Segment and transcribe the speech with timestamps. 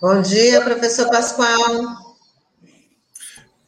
[0.00, 1.96] Bom dia, professor Pascoal.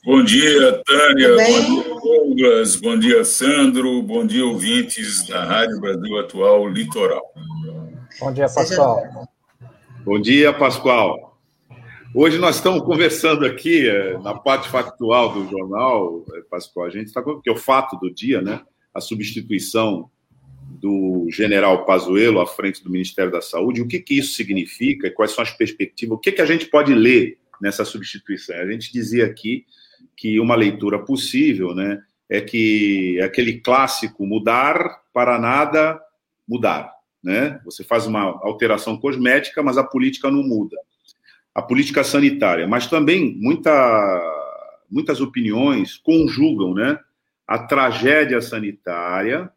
[0.04, 1.29] Bom dia, Tânia.
[1.29, 2.76] Bom dia, Douglas.
[2.76, 4.00] Bom dia, Sandro.
[4.00, 7.20] Bom dia, ouvintes da Rádio Brasil Atual Litoral.
[8.20, 9.29] Bom dia, Pascoal.
[10.04, 11.36] Bom dia, Pascoal.
[12.14, 16.86] Hoje nós estamos conversando aqui eh, na parte factual do jornal, eh, Pascoal.
[16.86, 18.62] A gente está com o fato do dia, né?
[18.94, 20.08] A substituição
[20.70, 25.32] do general Pazuello à frente do Ministério da Saúde, o que, que isso significa quais
[25.32, 28.56] são as perspectivas, o que, que a gente pode ler nessa substituição.
[28.56, 29.66] A gente dizia aqui
[30.16, 36.00] que uma leitura possível né, é que aquele clássico mudar para nada
[36.48, 36.92] mudar.
[37.22, 37.60] Né?
[37.64, 40.77] Você faz uma alteração cosmética, mas a política não muda.
[41.55, 43.70] A política sanitária, mas também muita,
[44.90, 46.98] muitas opiniões conjugam né,
[47.46, 49.50] a tragédia sanitária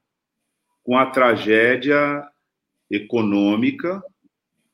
[0.84, 2.28] com a tragédia
[2.90, 4.04] econômica,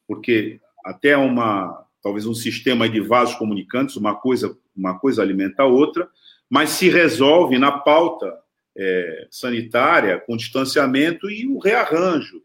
[0.07, 5.65] porque até uma talvez um sistema de vasos comunicantes, uma coisa uma coisa alimenta a
[5.65, 6.09] outra,
[6.49, 8.39] mas se resolve na pauta
[8.75, 12.41] é, sanitária com distanciamento e o rearranjo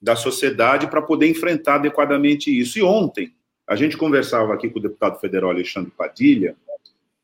[0.00, 2.78] da sociedade para poder enfrentar adequadamente isso.
[2.78, 3.34] E ontem
[3.66, 6.54] a gente conversava aqui com o deputado federal Alexandre Padilha,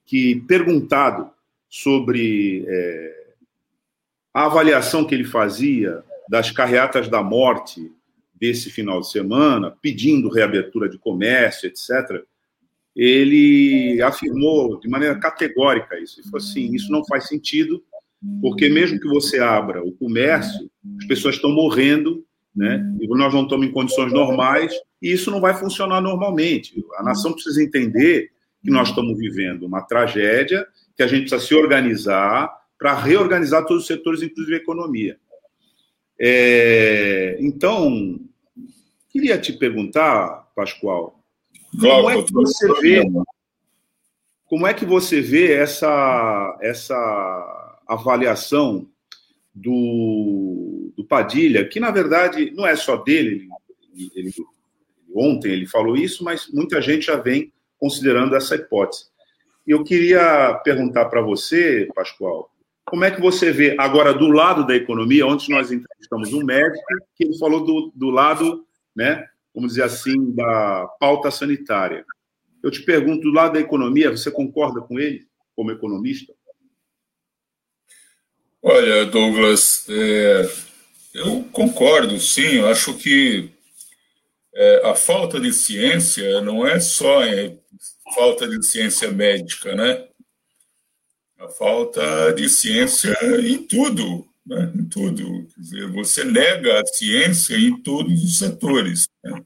[0.06, 1.30] que perguntado
[1.68, 3.19] sobre é,
[4.32, 7.90] a avaliação que ele fazia das carreatas da morte
[8.34, 12.24] desse final de semana, pedindo reabertura de comércio, etc.,
[12.96, 16.20] ele afirmou de maneira categórica isso.
[16.20, 17.82] Ele falou assim: isso não faz sentido,
[18.40, 22.84] porque mesmo que você abra o comércio, as pessoas estão morrendo, né?
[23.00, 26.84] E nós não estamos em condições normais, e isso não vai funcionar normalmente.
[26.96, 28.30] A nação precisa entender
[28.62, 33.82] que nós estamos vivendo uma tragédia, que a gente precisa se organizar para reorganizar todos
[33.82, 35.20] os setores, inclusive a economia.
[36.18, 38.18] É, então,
[39.10, 41.22] queria te perguntar, Pascoal,
[41.78, 43.02] como é que você vê,
[44.46, 48.88] como é que você vê essa, essa avaliação
[49.54, 53.46] do, do Padilha, que na verdade não é só dele,
[53.94, 54.34] ele, ele,
[55.14, 59.04] ontem ele falou isso, mas muita gente já vem considerando essa hipótese.
[59.66, 62.50] Eu queria perguntar para você, Pascoal,
[62.90, 65.24] como é que você vê agora do lado da economia?
[65.24, 66.84] Ontem nós entrevistamos um médico
[67.14, 69.24] que ele falou do, do lado, né,
[69.54, 72.04] vamos dizer assim, da pauta sanitária.
[72.62, 75.24] Eu te pergunto, do lado da economia, você concorda com ele,
[75.54, 76.34] como economista?
[78.60, 80.50] Olha, Douglas, é,
[81.14, 82.56] eu concordo, sim.
[82.56, 83.50] Eu acho que
[84.52, 87.56] é, a falta de ciência não é só é,
[88.14, 90.09] falta de ciência médica, né?
[91.40, 94.70] A falta de ciência em tudo, né?
[94.74, 95.46] em tudo.
[95.54, 99.08] Quer dizer, você nega a ciência em todos os setores.
[99.24, 99.42] Né?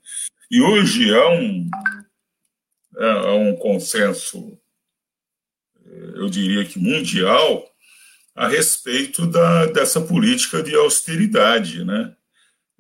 [0.50, 1.71] E hoje há um,
[2.99, 4.59] há um consenso,
[6.16, 7.65] eu diria que mundial,
[8.34, 12.16] a respeito da, dessa política de austeridade, né?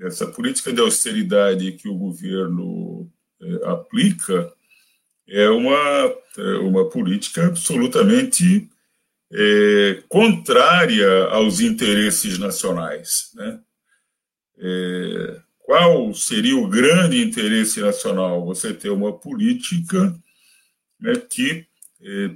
[0.00, 3.08] Essa política de austeridade que o governo
[3.40, 4.52] é, aplica
[5.28, 8.68] é uma, é uma política absolutamente
[9.32, 13.30] é, contrária aos interesses nacionais.
[13.34, 13.60] Né?
[14.58, 18.44] É, qual seria o grande interesse nacional?
[18.44, 20.14] Você ter uma política
[21.00, 21.66] né, que
[22.02, 22.30] é,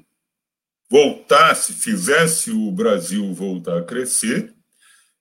[0.90, 4.54] voltasse, fizesse o Brasil voltar a crescer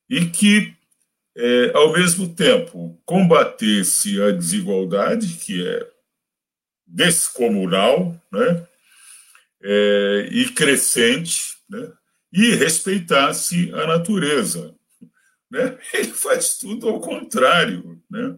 [0.10, 0.74] e que,
[1.36, 5.88] é, ao mesmo tempo, combatesse a desigualdade, que é
[6.88, 8.66] descomunal, né?
[9.62, 11.92] É, e crescente, né?
[12.32, 14.76] e respeitasse a natureza.
[15.50, 15.78] Né?
[15.94, 18.02] Ele faz tudo ao contrário.
[18.10, 18.38] Né?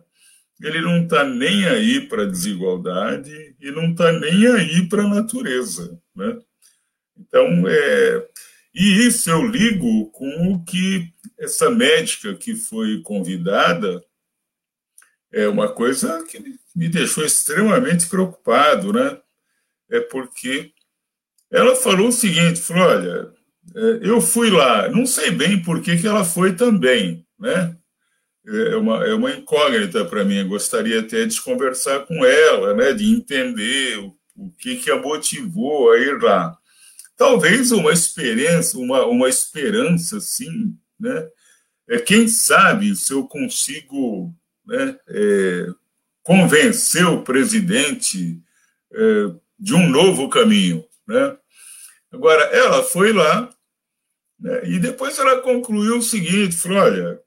[0.61, 5.07] Ele não está nem aí para a desigualdade e não está nem aí para a
[5.07, 5.99] natureza.
[6.15, 6.39] Né?
[7.17, 8.27] Então, é...
[8.73, 14.03] e isso eu ligo com o que essa médica que foi convidada
[15.31, 16.39] é uma coisa que
[16.75, 19.19] me deixou extremamente preocupado, né?
[19.89, 20.73] É porque
[21.51, 23.31] ela falou o seguinte: falou, olha,
[23.75, 27.75] é, eu fui lá, não sei bem por que, que ela foi também, né?
[28.47, 30.37] É uma, é uma incógnita para mim.
[30.37, 32.93] Eu gostaria até de conversar com ela, né?
[32.93, 36.57] De entender o, o que, que a motivou a ir lá.
[37.15, 41.27] Talvez uma experiência, uma, uma esperança, sim, né?
[41.87, 44.33] É, quem sabe se eu consigo
[44.65, 45.67] né, é,
[46.21, 48.39] convencer o presidente
[48.93, 51.35] é, de um novo caminho, né?
[52.11, 53.49] Agora, ela foi lá
[54.39, 57.21] né, e depois ela concluiu o seguinte: falou, olha,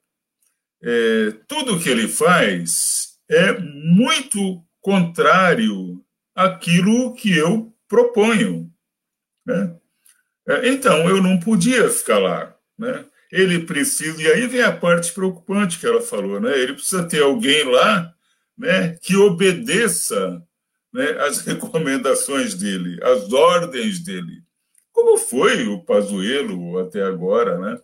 [0.81, 6.03] é, tudo que ele faz é muito contrário
[6.35, 8.71] aquilo que eu proponho.
[9.45, 9.75] Né?
[10.47, 12.55] É, então, eu não podia ficar lá.
[12.77, 13.05] Né?
[13.31, 16.57] Ele precisa, e aí vem a parte preocupante que ela falou, né?
[16.57, 18.13] ele precisa ter alguém lá
[18.57, 20.41] né, que obedeça
[20.93, 24.43] né, as recomendações dele, as ordens dele,
[24.93, 27.57] como foi o Pazuello até agora.
[27.57, 27.81] Né?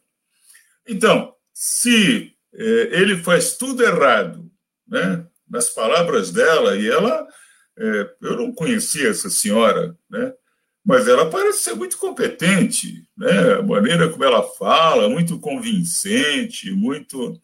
[0.88, 4.50] Então, se é, ele faz tudo errado,
[4.88, 7.28] né, nas palavras dela, e ela,
[7.78, 10.34] é, eu não conhecia essa senhora, né,
[10.86, 13.54] mas ela parece ser muito competente, né?
[13.60, 17.40] A maneira como ela fala, muito convincente, muito.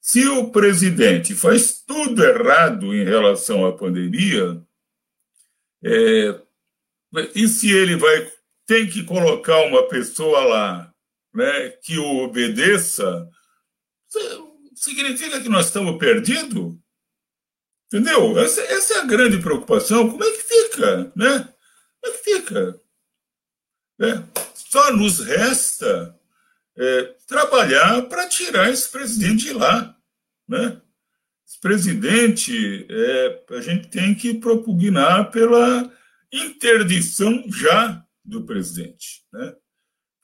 [0.00, 4.62] Se o presidente faz tudo errado em relação à pandemia,
[5.82, 6.40] é...
[7.34, 8.30] e se ele vai
[8.66, 10.92] tem que colocar uma pessoa lá,
[11.32, 13.28] né, que o obedeça,
[14.74, 16.76] significa que nós estamos perdidos?
[17.86, 18.38] Entendeu?
[18.38, 20.10] Essa, essa é a grande preocupação.
[20.10, 21.48] Como é que fica, né?
[22.00, 22.80] Como é que fica?
[24.00, 24.22] É,
[24.54, 26.18] só nos resta
[26.76, 29.96] é, trabalhar para tirar esse presidente de lá.
[30.48, 30.80] Né?
[31.46, 35.90] Esse presidente, é, a gente tem que propugnar pela
[36.32, 39.22] interdição já do presidente.
[39.32, 39.54] Né?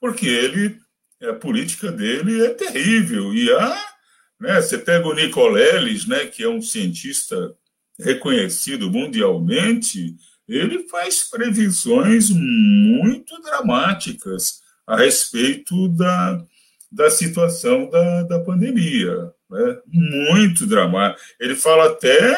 [0.00, 0.78] Porque ele,
[1.22, 3.32] a política dele é terrível.
[3.32, 3.92] E há,
[4.40, 7.54] né, você pega o Nicoleles, né, que é um cientista
[7.98, 10.16] reconhecido mundialmente,
[10.48, 16.44] ele faz previsões muito dramáticas a respeito da,
[16.90, 19.32] da situação da, da pandemia.
[19.48, 19.80] Né?
[19.86, 21.22] Muito dramático.
[21.38, 22.36] Ele fala até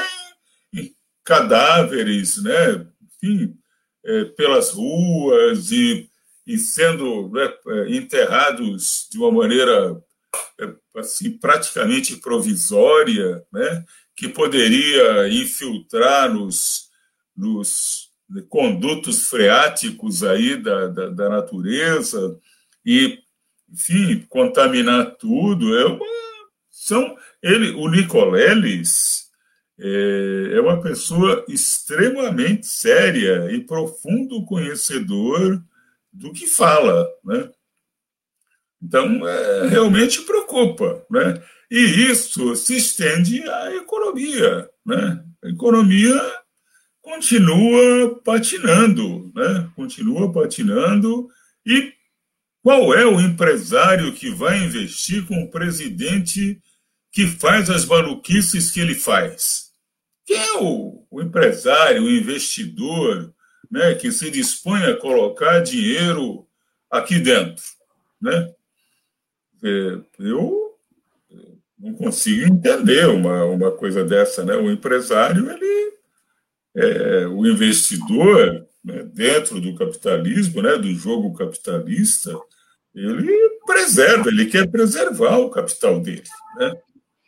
[0.72, 0.94] em
[1.25, 2.87] cadáveres, né?
[3.22, 3.56] Enfim,
[4.05, 6.09] é, pelas ruas e,
[6.47, 10.01] e sendo né, é, enterrados de uma maneira
[10.61, 13.85] é, assim, praticamente provisória, né?
[14.17, 16.89] que poderia infiltrar nos,
[17.37, 18.11] nos
[18.49, 22.39] condutos freáticos aí da, da, da natureza
[22.85, 23.19] e,
[23.73, 25.77] enfim, contaminar tudo.
[25.77, 26.07] É uma,
[26.71, 29.24] são, ele, o Nicoleles
[29.79, 35.62] é, é uma pessoa extremamente séria e profundo conhecedor
[36.12, 37.50] do que fala, né?
[38.81, 41.43] Então, é, realmente preocupa, né?
[41.71, 45.25] E isso se estende à economia, né?
[45.43, 46.21] A economia
[47.00, 49.71] continua patinando, né?
[49.75, 51.29] Continua patinando.
[51.67, 51.93] E
[52.62, 56.61] qual é o empresário que vai investir com o presidente
[57.11, 59.63] que faz as maluquices que ele faz?
[60.25, 63.32] Quem é o, o empresário, o investidor,
[63.71, 66.47] né, que se dispõe a colocar dinheiro
[66.91, 67.65] aqui dentro,
[68.21, 68.53] né?
[69.62, 70.76] É, eu
[71.79, 74.55] não consigo entender uma, uma coisa dessa, né?
[74.55, 75.94] O empresário ele
[76.75, 82.37] é, o investidor, né, dentro do capitalismo, né, do jogo capitalista,
[82.94, 83.32] ele
[83.67, 86.25] preserva, ele quer preservar o capital dele.
[86.56, 86.76] Né?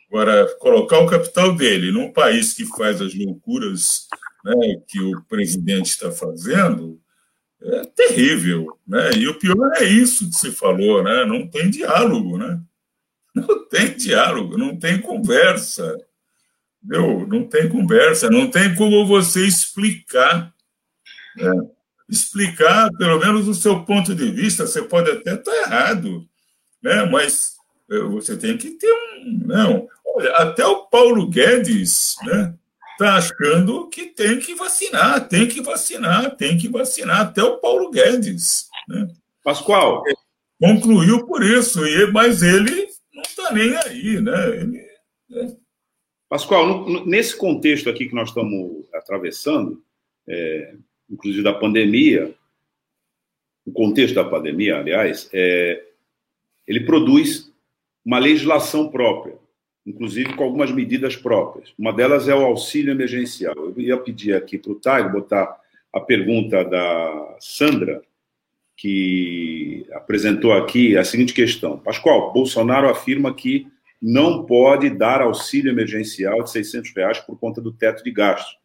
[0.09, 4.07] Agora, colocar o capital dele num país que faz as loucuras
[4.43, 6.99] né, que o presidente está fazendo
[7.61, 8.77] é terrível.
[8.87, 9.11] Né?
[9.17, 11.25] E o pior é isso que se falou, né?
[11.25, 12.37] não tem diálogo.
[12.37, 12.59] Né?
[13.35, 15.97] Não tem diálogo, não tem conversa.
[16.81, 20.53] Meu, não tem conversa, não tem como você explicar.
[21.35, 21.51] Né?
[22.09, 24.65] Explicar, pelo menos, o seu ponto de vista.
[24.65, 26.25] Você pode até estar errado,
[26.81, 27.05] né?
[27.05, 27.57] mas
[27.91, 29.41] eh, você tem que ter um.
[29.45, 29.87] Não.
[30.17, 32.55] Olha, até o Paulo Guedes né,
[32.93, 37.21] está achando que tem que vacinar, tem que vacinar, tem que vacinar.
[37.21, 38.67] Até o Paulo Guedes.
[38.87, 39.07] Né?
[39.43, 40.01] Pascoal.
[40.59, 41.81] Concluiu por isso,
[42.11, 44.19] mas ele não está nem aí.
[44.19, 44.47] Né?
[44.55, 44.87] Ele,
[45.29, 45.55] né?
[46.27, 49.83] Pascoal, nesse contexto aqui que nós estamos atravessando,
[50.27, 50.73] é,
[51.07, 52.33] inclusive da pandemia,
[53.67, 55.85] o contexto da pandemia, aliás, é,
[56.67, 57.53] ele produz
[58.03, 59.37] uma legislação própria,
[59.87, 61.73] inclusive com algumas medidas próprias.
[61.79, 63.55] Uma delas é o auxílio emergencial.
[63.55, 65.57] Eu ia pedir aqui para o Taigo botar
[65.93, 68.01] a pergunta da Sandra,
[68.75, 71.79] que apresentou aqui a seguinte questão.
[71.79, 73.65] Pascoal, Bolsonaro afirma que
[73.99, 78.57] não pode dar auxílio emergencial de 600 reais por conta do teto de gastos.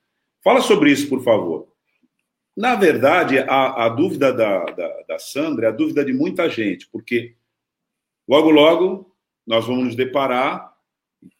[0.42, 1.68] Fala sobre isso, por favor.
[2.54, 6.86] Na verdade, a, a dúvida da, da, da, Sandra é a dúvida de muita gente,
[6.90, 7.34] porque
[8.28, 9.14] logo, logo
[9.46, 10.71] nós vamos nos deparar,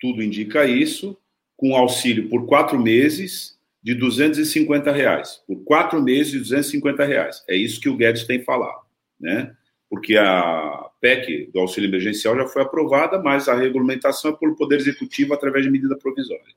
[0.01, 1.17] tudo indica isso,
[1.57, 5.43] com auxílio por quatro meses de 250 reais.
[5.47, 7.45] Por quatro meses de 250 reais.
[7.49, 8.83] É isso que o Guedes tem falado,
[9.21, 9.55] né?
[9.91, 14.77] Porque a PEC do auxílio emergencial já foi aprovada, mas a regulamentação é pelo Poder
[14.77, 16.55] Executivo através de medida provisória.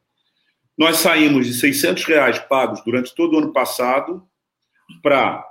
[0.78, 4.28] nós saímos de 600 reais pagos durante todo o ano passado
[5.02, 5.46] para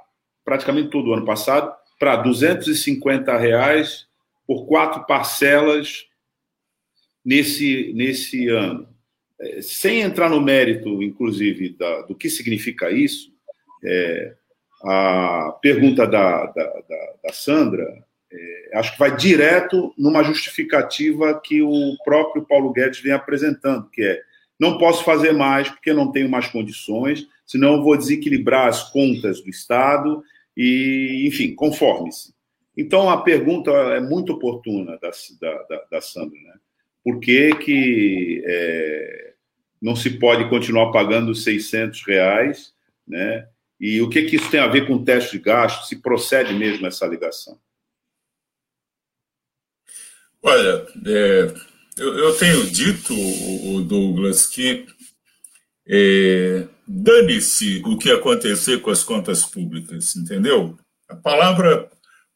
[0.44, 4.06] praticamente todo o ano passado para 250 reais
[4.46, 6.06] por quatro parcelas
[7.24, 8.88] nesse, nesse ano.
[9.40, 13.32] É, sem entrar no mérito, inclusive, da, do que significa isso,
[13.82, 14.34] é,
[14.84, 21.62] a pergunta da, da, da, da Sandra, é, acho que vai direto numa justificativa que
[21.62, 24.20] o próprio Paulo Guedes vem apresentando, que é
[24.58, 29.50] não posso fazer mais porque não tenho mais condições, senão vou desequilibrar as contas do
[29.50, 30.22] Estado
[30.56, 32.32] e, enfim, conforme-se.
[32.76, 36.54] Então, a pergunta é muito oportuna da, da, da Sandra, né?
[37.04, 39.34] Por que, que é,
[39.80, 42.72] não se pode continuar pagando 600 reais,
[43.06, 43.46] né?
[43.78, 45.86] E o que, que isso tem a ver com o teste de gasto?
[45.86, 47.60] Se procede mesmo essa ligação?
[50.42, 51.54] Olha, é,
[51.98, 54.86] eu, eu, tenho dito, o Douglas, que
[55.86, 60.78] é, dane-se o que acontecer com as contas públicas, entendeu?
[61.08, 61.90] A palavra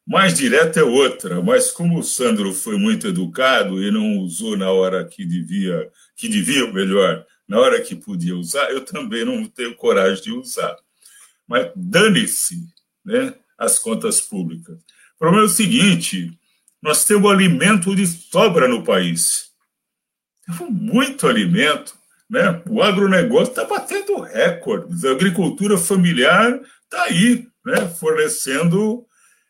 [0.09, 4.71] mais direta é outra, mas como o Sandro foi muito educado e não usou na
[4.71, 9.75] hora que devia, que devia melhor, na hora que podia usar, eu também não tenho
[9.75, 10.75] coragem de usar.
[11.47, 12.55] Mas dane-se
[13.05, 14.79] né, as contas públicas.
[15.15, 16.35] O problema é o seguinte:
[16.81, 19.51] nós temos alimento de sobra no país.
[20.43, 21.93] Temos muito alimento.
[22.27, 22.63] Né?
[22.67, 25.05] O agronegócio está batendo recordes.
[25.05, 27.87] A agricultura familiar está aí, né?
[27.89, 29.05] fornecendo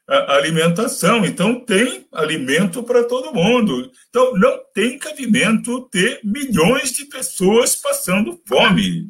[0.09, 1.25] alimentação.
[1.25, 3.91] Então, tem alimento para todo mundo.
[4.09, 9.07] Então, não tem cabimento ter milhões de pessoas passando fome.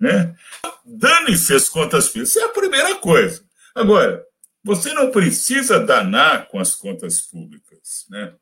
[0.00, 0.34] Né?
[0.84, 2.30] Dane-se as contas públicas.
[2.30, 3.42] Isso é a primeira coisa.
[3.74, 4.24] Agora,
[4.62, 8.06] você não precisa danar com as contas públicas.
[8.10, 8.34] Né?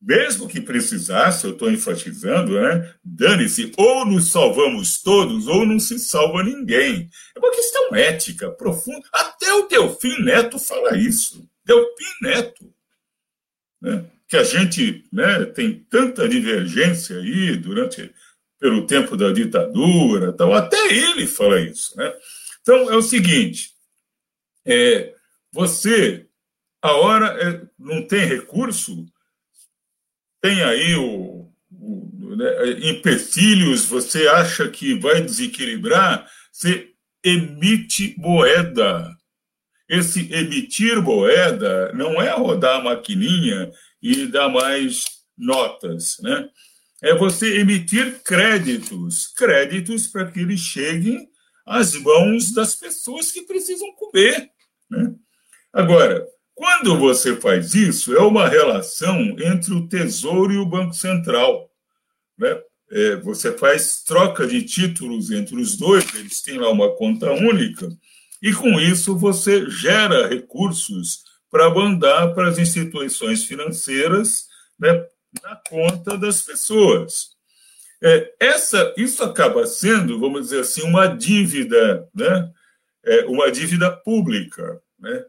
[0.00, 2.94] Mesmo que precisasse, eu estou enfatizando, né?
[3.04, 7.10] dane-se, ou nos salvamos todos, ou não se salva ninguém.
[7.36, 9.06] É uma questão ética profunda.
[9.12, 11.46] Até o Delfim Neto fala isso.
[11.66, 12.72] Delfim Neto.
[13.80, 14.06] Né?
[14.26, 18.10] Que a gente né, tem tanta divergência aí durante
[18.58, 20.52] pelo tempo da ditadura, tal.
[20.52, 21.96] até ele fala isso.
[21.96, 22.12] Né?
[22.60, 23.70] Então, é o seguinte,
[24.66, 25.14] é,
[25.50, 26.26] você,
[26.82, 29.06] a hora é, não tem recurso,
[30.40, 36.90] tem aí o, o né, empecilhos, você acha que vai desequilibrar, você
[37.24, 39.08] emite moeda.
[39.88, 43.70] Esse emitir moeda não é rodar a maquininha
[44.00, 45.04] e dar mais
[45.36, 46.48] notas, né?
[47.02, 51.28] é você emitir créditos créditos para que eles cheguem
[51.66, 54.50] às mãos das pessoas que precisam comer.
[54.90, 55.14] Né?
[55.72, 56.26] Agora,
[56.60, 61.70] quando você faz isso, é uma relação entre o Tesouro e o Banco Central.
[62.36, 62.60] Né?
[62.90, 67.88] É, você faz troca de títulos entre os dois, eles têm lá uma conta única,
[68.42, 74.44] e com isso você gera recursos para mandar para as instituições financeiras
[74.78, 75.02] né,
[75.42, 77.30] na conta das pessoas.
[78.02, 82.50] É, essa, isso acaba sendo, vamos dizer assim, uma dívida, né?
[83.02, 85.24] É uma dívida pública, né?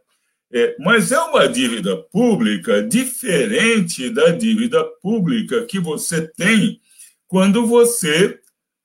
[0.54, 6.80] É, mas é uma dívida pública diferente da dívida pública que você tem
[7.28, 8.40] quando você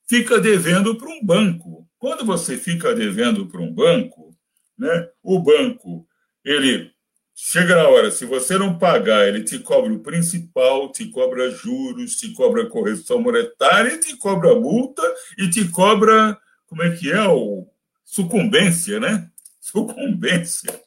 [0.07, 1.87] fica devendo para um banco.
[1.99, 4.33] Quando você fica devendo para um banco,
[4.77, 6.07] né, o banco
[6.45, 6.91] ele
[7.39, 12.15] Chega na hora, se você não pagar, ele te cobra o principal, te cobra juros,
[12.15, 15.03] te cobra correção monetária, te cobra multa
[15.37, 17.67] e te cobra, como é que é, o
[18.03, 19.29] sucumbência, né?
[19.61, 20.81] Sucumbência.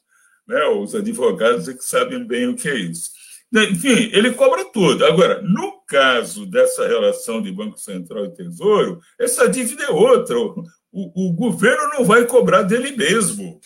[0.51, 0.65] Né?
[0.65, 3.13] Os advogados é que sabem bem o que é isso.
[3.55, 5.05] Enfim, ele cobra tudo.
[5.07, 10.37] Agora, no caso dessa relação de Banco Central e Tesouro, essa dívida é outra.
[10.37, 13.61] O, o governo não vai cobrar dele mesmo.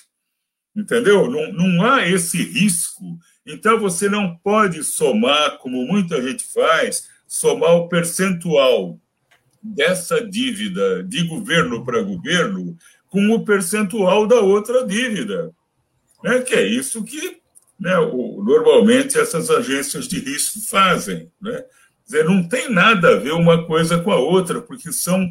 [0.77, 1.31] Entendeu?
[1.31, 3.17] Não, não há esse risco.
[3.47, 9.01] Então, você não pode somar, como muita gente faz, somar o percentual
[9.63, 12.77] dessa dívida de governo para governo
[13.09, 15.51] com o percentual da outra dívida.
[16.25, 16.41] Né?
[16.41, 17.37] Que é isso que
[17.79, 21.31] né, o, normalmente essas agências de risco fazem.
[21.39, 21.63] Né?
[22.03, 25.31] Dizer, não tem nada a ver uma coisa com a outra, porque são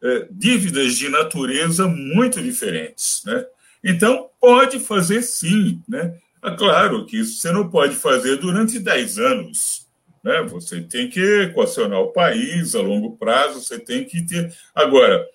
[0.00, 3.22] é, dívidas de natureza muito diferentes.
[3.26, 3.44] Né?
[3.82, 5.82] Então, pode fazer sim.
[5.88, 6.16] Né?
[6.44, 9.88] É claro que isso você não pode fazer durante 10 anos.
[10.22, 10.40] Né?
[10.44, 14.54] Você tem que equacionar o país a longo prazo, você tem que ter.
[14.72, 15.26] Agora,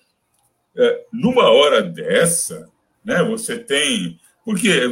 [0.74, 2.68] é, numa hora dessa,
[3.04, 4.18] né, você tem.
[4.44, 4.82] Porque,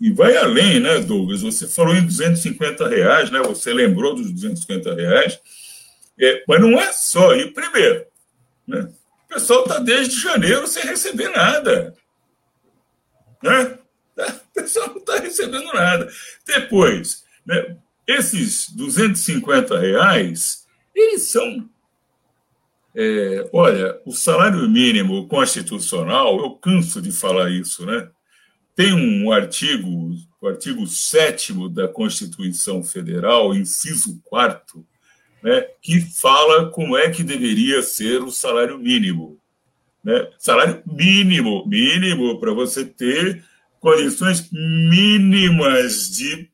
[0.00, 1.40] e vai além, né, Douglas?
[1.40, 3.40] Você falou em 250 reais, né?
[3.40, 5.40] Você lembrou dos 250 reais.
[6.20, 7.34] É, mas não é só.
[7.34, 8.06] E, primeiro,
[8.66, 8.88] Né?
[9.24, 11.94] O pessoal está desde janeiro sem receber nada.
[13.42, 13.78] Né?
[14.16, 16.08] O pessoal não está recebendo nada.
[16.46, 21.68] Depois, né, esses 250 reais, eles são.
[22.94, 28.08] É, olha, o salário mínimo constitucional, eu canso de falar isso, né?
[28.74, 34.84] Tem um artigo, o artigo 7 da Constituição Federal, inciso 4,
[35.42, 39.38] né, que fala como é que deveria ser o salário mínimo.
[40.02, 40.28] Né?
[40.38, 43.44] Salário mínimo, mínimo, para você ter
[43.78, 46.50] condições mínimas de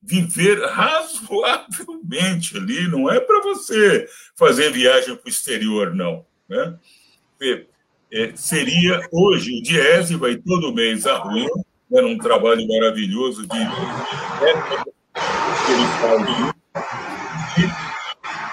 [0.00, 4.06] viver razoavelmente ali, não é para você
[4.36, 6.24] fazer viagem para o exterior, não.
[6.48, 6.78] Né?
[8.16, 11.50] É, seria hoje, o Diese vai todo mês à rua,
[11.90, 13.58] né, num trabalho maravilhoso de.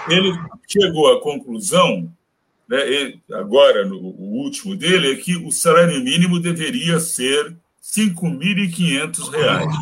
[0.10, 2.14] ele chegou à conclusão,
[2.68, 9.74] né, agora no, o último dele, é que o salário mínimo deveria ser 5.500 reais.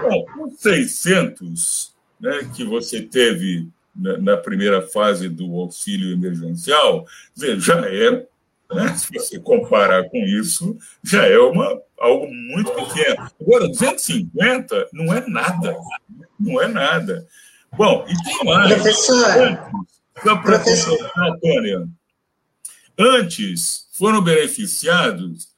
[0.00, 7.60] Bom, os 600 né, que você teve na, na, primeira fase do auxílio emergencial, dizer,
[7.60, 8.26] já é,
[8.72, 13.28] né, se você comparar com isso, já é uma, algo muito pequeno.
[13.40, 15.76] Agora, 250 não é nada,
[16.38, 17.26] não é nada.
[17.76, 18.74] Bom, e tem mais.
[18.74, 19.70] Professora.
[20.22, 20.60] Só para
[21.40, 21.88] Tânia.
[22.96, 25.48] Antes foram beneficiados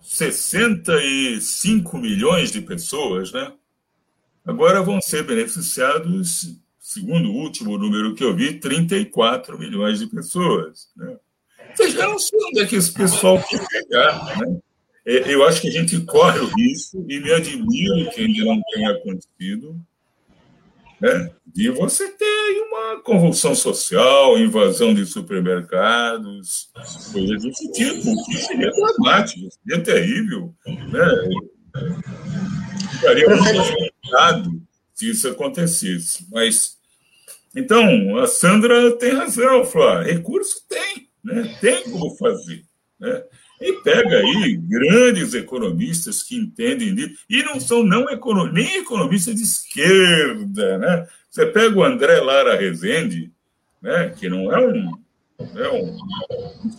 [0.00, 3.52] 65 milhões de pessoas, né?
[4.44, 10.88] Agora vão ser beneficiados, segundo o último número que eu vi, 34 milhões de pessoas.
[10.96, 11.16] Né?
[11.74, 14.38] Vocês já não sei onde é que esse pessoal quer pegar.
[14.38, 14.60] Né?
[15.04, 18.90] Eu acho que a gente corre o risco, e me admiro que ainda não tenha
[18.92, 19.80] acontecido,
[21.00, 21.32] né?
[21.44, 26.70] de você ter uma convulsão social, invasão de supermercados,
[27.12, 30.54] coisas desse tipo, que seria dramático, seria terrível.
[30.64, 31.40] Né?
[32.92, 34.65] Ficaria muito assustado
[34.96, 36.26] se isso acontecesse.
[36.32, 36.78] Mas,
[37.54, 41.56] então, a Sandra tem razão, Flá, recurso tem, né?
[41.60, 42.64] tem como fazer.
[42.98, 43.22] Né?
[43.60, 49.34] E pega aí grandes economistas que entendem disso, e não são não econo, nem economistas
[49.36, 50.78] de esquerda.
[50.78, 51.08] Né?
[51.30, 53.30] Você pega o André Lara Rezende,
[53.80, 54.14] né?
[54.16, 54.98] que não é um,
[55.38, 55.98] é um,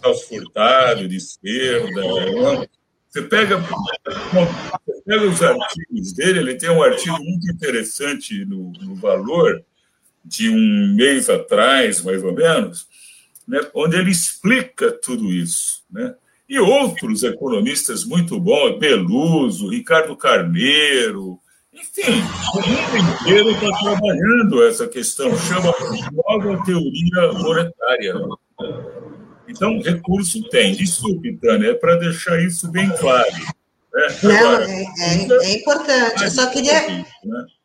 [0.06, 2.68] um furtado de esquerda, é
[3.10, 3.58] você pega,
[5.08, 9.64] você pega os artigos dele, ele tem um artigo muito interessante no, no Valor,
[10.24, 12.88] de um mês atrás, mais ou menos,
[13.48, 15.84] né, onde ele explica tudo isso.
[15.90, 16.14] Né?
[16.50, 21.40] E outros economistas muito bons, Beluso, Ricardo Carneiro,
[21.74, 22.22] enfim,
[22.54, 25.74] o mundo inteiro está trabalhando essa questão, chama
[26.12, 28.16] nova teoria monetária.
[29.48, 30.76] Então, recurso tem.
[30.76, 33.28] Desculpe, Tânia, é para deixar isso bem claro.
[33.94, 34.18] Né?
[34.24, 36.24] Não, Agora, é, é, é, importante.
[36.24, 36.88] Eu só queria.
[36.88, 37.06] Né?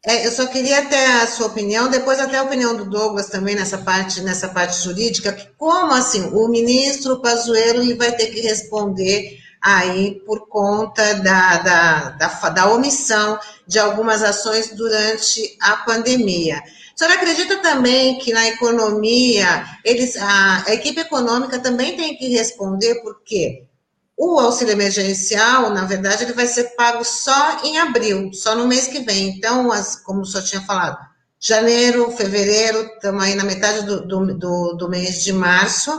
[0.05, 3.55] É, eu só queria ter a sua opinião, depois até a opinião do Douglas também
[3.55, 8.41] nessa parte, nessa parte jurídica, que como assim, o ministro Pazuello ele vai ter que
[8.41, 16.57] responder aí por conta da, da, da, da omissão de algumas ações durante a pandemia.
[16.59, 22.29] A senhora acredita também que na economia, eles, a, a equipe econômica também tem que
[22.29, 23.65] responder, porque
[24.25, 28.87] o auxílio emergencial, na verdade, ele vai ser pago só em abril, só no mês
[28.87, 29.31] que vem.
[29.31, 30.97] Então, as, como o senhor tinha falado,
[31.41, 35.91] janeiro, fevereiro, estamos aí na metade do, do, do, do, mês de março,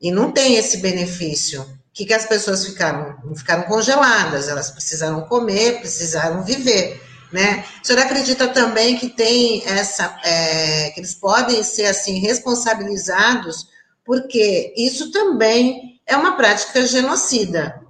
[0.00, 1.62] e não tem esse benefício.
[1.62, 3.16] O que, que as pessoas ficaram?
[3.34, 7.02] Ficaram congeladas, elas precisaram comer, precisaram viver.
[7.32, 7.64] Né?
[7.82, 13.66] O senhor acredita também que tem essa, é, que eles podem ser assim responsabilizados,
[14.04, 17.80] porque isso também é uma prática genocida,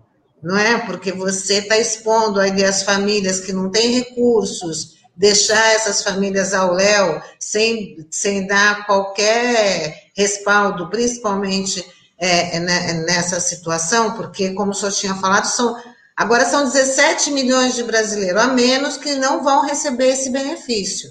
[0.43, 0.79] não é?
[0.79, 6.73] Porque você está expondo aí as famílias que não têm recursos, deixar essas famílias ao
[6.73, 11.85] léu sem, sem dar qualquer respaldo, principalmente
[12.19, 15.77] é, né, nessa situação, porque, como o senhor tinha falado, são
[16.17, 21.11] Agora são 17 milhões de brasileiros a menos que não vão receber esse benefício.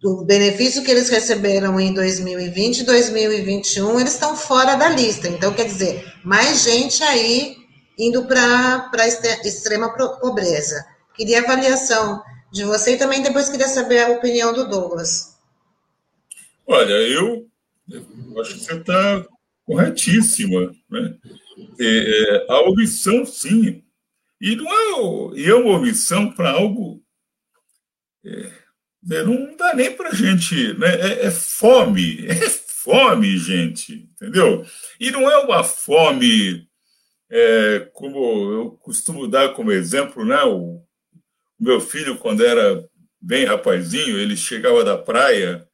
[0.00, 5.28] Do benefício que eles receberam em 2020 e 2021, eles estão fora da lista.
[5.28, 7.56] Então, quer dizer, mais gente aí
[7.98, 9.06] indo para
[9.44, 10.82] extrema pobreza.
[11.14, 15.38] Queria avaliação de você e também depois queria saber a opinião do Douglas.
[16.66, 17.46] Olha, eu,
[17.90, 19.26] eu acho que você está
[19.66, 20.74] corretíssima.
[20.88, 21.14] Né?
[21.78, 23.84] É, a omissão, sim.
[24.40, 27.02] E não é, e é uma omissão para algo.
[28.24, 28.59] É,
[29.02, 30.74] não dá nem para a gente.
[30.74, 30.94] Né?
[30.94, 32.26] É, é, fome.
[32.30, 34.64] É fome, gente, entendeu?
[34.98, 36.66] E não é uma fome,
[37.28, 38.18] é, como
[38.54, 40.42] eu costumo dar como exemplo, né?
[40.44, 40.82] O, o
[41.58, 42.82] meu filho, quando era
[43.20, 45.68] bem rapazinho, ele chegava da praia,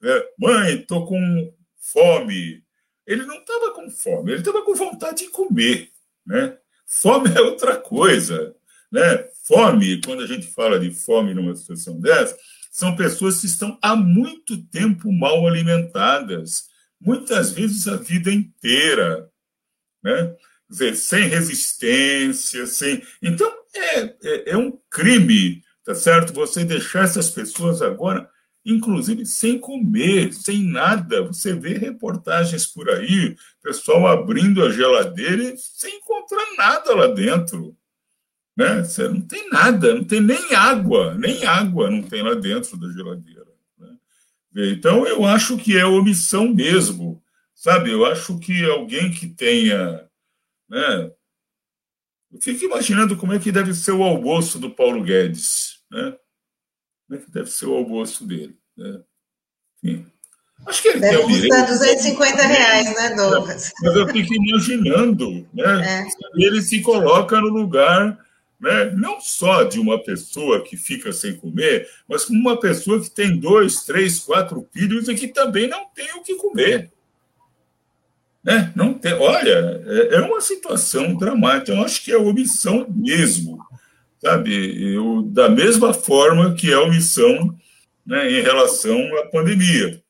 [0.00, 0.22] né?
[0.38, 1.52] mãe, tô com
[1.92, 2.62] fome.
[3.04, 5.90] Ele não estava com fome, ele estava com vontade de comer,
[6.24, 6.56] né?
[6.86, 8.54] Fome é outra coisa,
[8.92, 9.28] né?
[9.44, 12.36] Fome, quando a gente fala de fome numa situação dessa,
[12.74, 16.64] são pessoas que estão há muito tempo mal alimentadas,
[17.00, 19.30] muitas vezes a vida inteira,
[20.02, 20.34] né?
[20.68, 23.00] Dizer, sem resistência, sem.
[23.22, 26.32] Então, é, é, é um crime, tá certo?
[26.32, 28.28] Você deixar essas pessoas agora,
[28.64, 31.22] inclusive sem comer, sem nada.
[31.22, 37.76] Você vê reportagens por aí, pessoal abrindo a geladeira sem encontrar nada lá dentro.
[38.56, 38.84] Né?
[38.84, 42.88] Você não tem nada, não tem nem água, nem água não tem lá dentro da
[42.92, 43.46] geladeira.
[43.78, 44.70] Né?
[44.70, 47.22] Então, eu acho que é omissão mesmo,
[47.54, 47.90] sabe?
[47.90, 50.08] Eu acho que alguém que tenha.
[50.68, 51.10] Né?
[52.32, 55.80] Eu fico imaginando como é que deve ser o almoço do Paulo Guedes.
[55.90, 56.16] Né?
[57.06, 58.56] Como é que deve ser o almoço dele.
[58.76, 59.00] Né?
[59.82, 60.06] Enfim.
[60.66, 61.66] Acho que ele Deve tem direito.
[61.66, 63.72] 250 reais, né, Douglas?
[63.82, 66.06] Mas eu fico imaginando, né?
[66.06, 66.06] É.
[66.36, 68.23] Ele se coloca no lugar
[68.60, 68.90] né?
[68.96, 73.38] não só de uma pessoa que fica sem comer, mas como uma pessoa que tem
[73.38, 76.90] dois, três, quatro filhos e que também não tem o que comer.
[78.42, 78.72] Né?
[78.76, 81.72] Não tem, olha, é, é uma situação dramática.
[81.72, 83.58] Eu acho que é omissão mesmo,
[84.20, 84.94] sabe?
[84.94, 87.56] Eu, da mesma forma que é omissão
[88.06, 90.02] né, em relação à pandemia.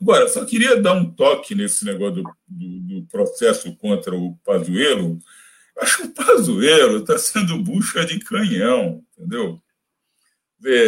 [0.00, 5.18] Agora, só queria dar um toque nesse negócio do, do, do processo contra o Pazuello,
[5.80, 9.62] Acho que o Pazuello está sendo bucha de canhão, entendeu?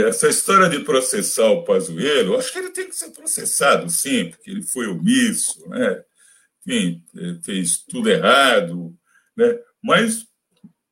[0.07, 4.51] Essa história de processar o Pazuello, acho que ele tem que ser processado, sim, porque
[4.51, 6.03] ele foi omisso, né?
[6.67, 7.05] Enfim,
[7.43, 8.93] fez tudo errado,
[9.37, 9.59] né?
[9.83, 10.27] Mas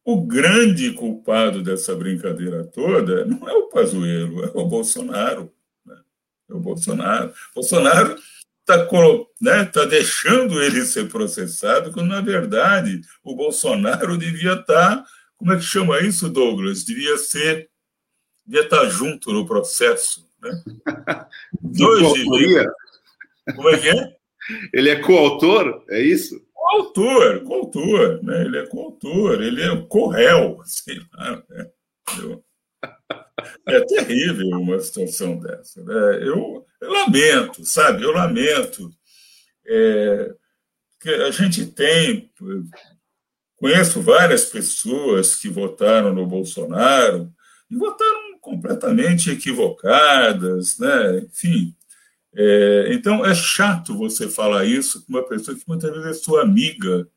[0.04, 5.52] o grande culpado dessa brincadeira toda não é o Pazuello, é o Bolsonaro.
[5.84, 5.96] Né?
[6.48, 7.34] É o Bolsonaro.
[7.54, 8.16] Bolsonaro
[8.68, 8.87] está
[9.40, 14.96] né, tá deixando ele ser processado, quando, na verdade, o Bolsonaro devia estar.
[14.96, 15.04] Tá,
[15.37, 16.85] como é que chama isso, Douglas?
[16.85, 17.70] Devia ser.
[18.44, 20.28] Devia estar tá junto no processo.
[20.42, 20.50] Né?
[21.62, 22.12] Dois
[23.54, 24.18] Como é que é?
[24.72, 26.40] Ele é coautor, é isso?
[26.52, 28.44] Coautor, coautor, né?
[28.44, 31.70] Ele é coautor, ele é co-réu, sei lá, né?
[33.66, 35.83] É terrível uma situação dessa.
[35.83, 36.16] Né?
[36.22, 38.03] Eu, eu, lamento, sabe?
[38.03, 38.90] Eu lamento.
[39.66, 40.35] É,
[41.01, 42.31] que a gente tem.
[43.57, 47.33] Conheço várias pessoas que votaram no Bolsonaro
[47.70, 51.18] e votaram completamente equivocadas, né?
[51.18, 51.74] Enfim.
[52.35, 56.42] É, então é chato você falar isso com uma pessoa que muitas vezes é sua
[56.42, 57.09] amiga,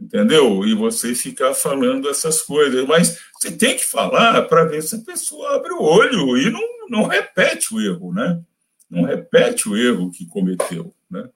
[0.00, 0.64] entendeu?
[0.64, 2.86] E você ficar falando essas coisas.
[2.86, 6.60] Mas você tem que falar para ver se a pessoa abre o olho e não,
[6.88, 8.40] não repete o erro, né?
[8.88, 11.28] Não repete o erro que cometeu, né?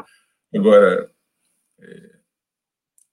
[0.54, 1.10] Agora,
[1.80, 2.10] é,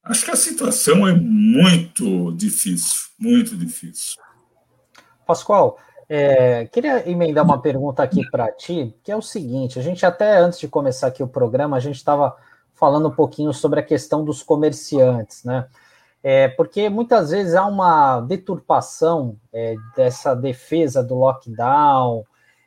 [0.04, 4.20] acho que a situação é muito difícil, muito difícil.
[5.26, 5.78] Pascoal,
[6.10, 10.38] é, queria emendar uma pergunta aqui para ti, que é o seguinte: a gente até
[10.40, 12.36] antes de começar aqui o programa, a gente estava
[12.82, 15.68] falando um pouquinho sobre a questão dos comerciantes, né?
[16.24, 22.24] É, porque muitas vezes há uma deturpação é, dessa defesa do lockdown,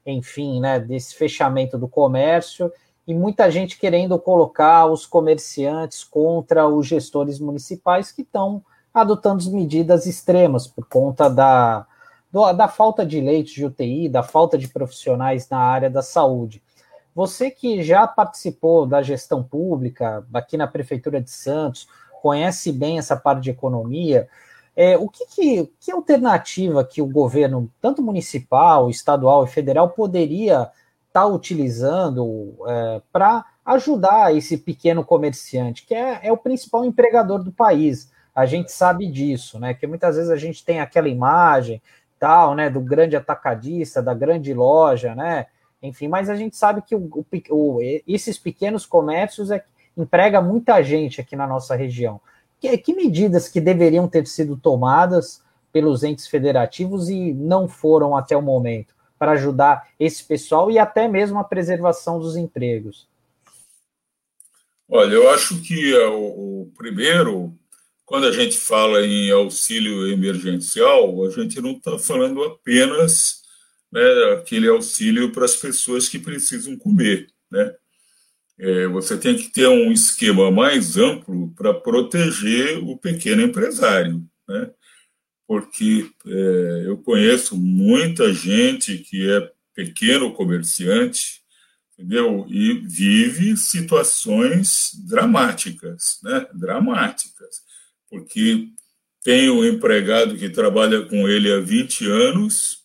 [0.07, 2.73] enfim, né, desse fechamento do comércio,
[3.09, 10.07] e muita gente querendo colocar os comerciantes contra os gestores municipais que estão adotando medidas
[10.07, 11.87] extremas por conta da,
[12.31, 16.63] do, da falta de leitos de UTI, da falta de profissionais na área da saúde.
[17.15, 21.87] Você que já participou da gestão pública aqui na Prefeitura de Santos,
[22.21, 24.29] conhece bem essa parte de economia,
[24.77, 30.63] é, o que, que, que, alternativa que o governo, tanto municipal, estadual e federal, poderia
[31.07, 37.43] estar tá utilizando é, para ajudar esse pequeno comerciante, que é, é, o principal empregador
[37.43, 38.11] do país?
[38.35, 39.75] A gente sabe disso, né?
[39.75, 41.81] Que muitas vezes a gente tem aquela imagem
[42.19, 45.47] tal, né, do grande atacadista, da grande loja, né?
[45.85, 49.63] Enfim, mas a gente sabe que o, o, esses pequenos comércios é,
[49.95, 52.19] emprega muita gente aqui na nossa região.
[52.59, 58.35] Que, que medidas que deveriam ter sido tomadas pelos entes federativos e não foram até
[58.35, 63.07] o momento para ajudar esse pessoal e até mesmo a preservação dos empregos?
[64.89, 67.53] Olha, eu acho que é o, o primeiro,
[68.07, 73.44] quando a gente fala em auxílio emergencial, a gente não está falando apenas
[73.95, 77.29] né, aquele auxílio para as pessoas que precisam comer.
[77.51, 77.75] Né?
[78.59, 84.71] é, você tem que ter um esquema mais amplo para proteger o pequeno empresário, né?
[85.47, 91.43] Porque é, eu conheço muita gente que é pequeno comerciante,
[91.93, 92.47] entendeu?
[92.49, 96.47] E vive situações dramáticas, né?
[96.55, 97.63] Dramáticas,
[98.09, 98.69] porque
[99.23, 102.84] tem um empregado que trabalha com ele há 20 anos,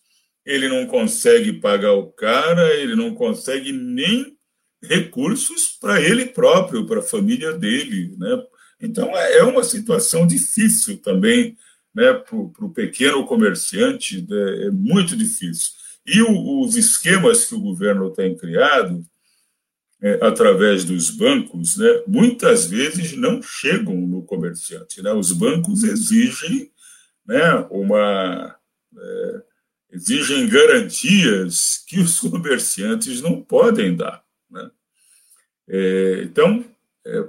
[0.50, 4.36] ele não consegue pagar o cara, ele não consegue nem
[4.82, 8.16] recursos para ele próprio, para a família dele.
[8.18, 8.44] Né?
[8.82, 11.56] Então, é, é uma situação difícil também
[11.94, 14.66] né, para o pequeno comerciante, né?
[14.66, 15.74] é muito difícil.
[16.04, 19.06] E o, os esquemas que o governo tem criado,
[20.02, 25.04] é, através dos bancos, né, muitas vezes não chegam no comerciante.
[25.04, 25.14] Né?
[25.14, 26.72] Os bancos exigem
[27.24, 28.56] né, uma.
[28.98, 29.49] É,
[29.92, 34.24] exigem garantias que os comerciantes não podem dar.
[34.50, 34.70] Né?
[35.68, 36.66] É, então,
[37.06, 37.26] é,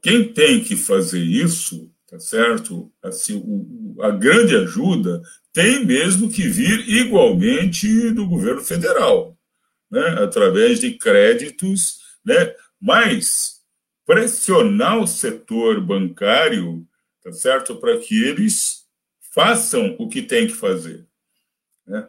[0.00, 2.92] quem tem que fazer isso, tá certo?
[3.02, 9.38] Assim, o, a grande ajuda tem mesmo que vir igualmente do governo federal,
[9.90, 10.22] né?
[10.22, 12.54] através de créditos, né?
[12.80, 13.60] mas
[14.06, 16.86] pressionar o setor bancário,
[17.22, 17.76] tá certo?
[17.76, 18.82] Para que eles
[19.32, 21.06] façam o que tem que fazer.
[21.86, 22.08] Né?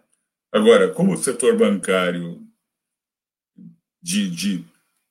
[0.51, 2.41] Agora, como o setor bancário
[4.01, 4.65] de, de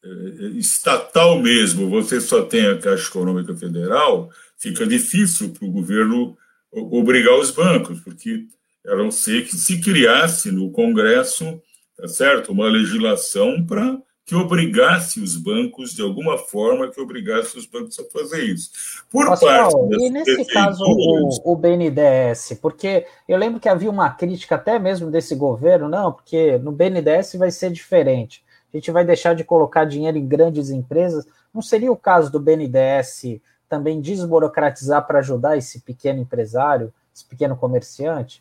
[0.04, 6.36] eh, estatal mesmo, você só tem a Caixa Econômica Federal, fica difícil para o governo
[6.70, 8.46] obrigar os bancos, porque
[8.86, 11.60] a não ser que se criasse no Congresso,
[11.96, 17.66] tá certo, uma legislação para que obrigasse os bancos, de alguma forma, que obrigasse os
[17.66, 18.70] bancos a fazer isso.
[19.10, 24.10] Por Pascal, parte e nesse caso o, o BNDES, porque eu lembro que havia uma
[24.10, 28.44] crítica até mesmo desse governo, não, porque no BNDES vai ser diferente.
[28.72, 31.26] A gente vai deixar de colocar dinheiro em grandes empresas.
[31.52, 37.56] Não seria o caso do BNDES também desburocratizar para ajudar esse pequeno empresário, esse pequeno
[37.56, 38.40] comerciante?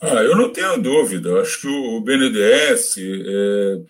[0.00, 1.28] Ah, eu não tenho dúvida.
[1.28, 3.80] Eu acho que o BNDES é,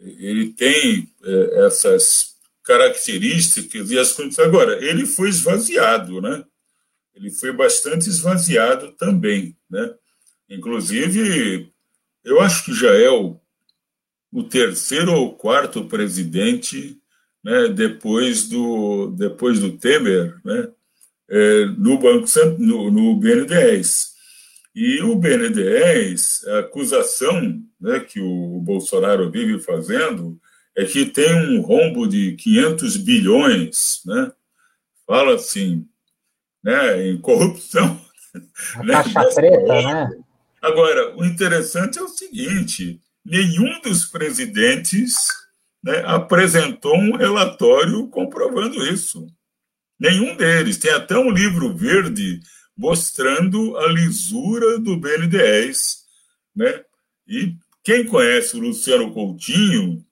[0.00, 4.46] ele tem é, essas características e as condições.
[4.46, 6.44] Agora, ele foi esvaziado, né?
[7.14, 9.94] Ele foi bastante esvaziado também, né?
[10.48, 11.70] Inclusive,
[12.24, 13.38] eu acho que já é o,
[14.32, 16.98] o terceiro ou quarto presidente,
[17.42, 17.68] né?
[17.68, 20.68] Depois do depois do Temer, né?
[21.28, 22.26] É, no banco
[22.58, 24.10] no, no BNDES.
[24.74, 30.38] E o BNDES, a acusação né, que o Bolsonaro vive fazendo
[30.76, 34.32] é que tem um rombo de 500 bilhões, né?
[35.06, 35.86] fala assim,
[36.62, 38.00] né, em corrupção.
[38.76, 40.10] A né, caixa preta, né?
[40.62, 45.14] Agora, o interessante é o seguinte: nenhum dos presidentes
[45.82, 49.26] né, apresentou um relatório comprovando isso.
[49.98, 50.78] Nenhum deles.
[50.78, 52.40] Tem até um livro verde
[52.76, 56.04] mostrando a lisura do BNDES.
[56.54, 56.84] Né?
[57.26, 60.04] E quem conhece o Luciano Coutinho,